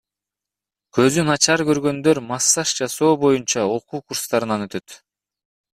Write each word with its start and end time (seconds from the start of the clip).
Көзү 0.97 1.25
начар 1.27 1.63
көргөндөр 1.67 2.21
массаж 2.31 2.73
жасоо 2.81 3.13
боюнча 3.25 3.67
окуу 3.77 4.01
курстарынан 4.07 4.67
өтөт. 4.69 4.97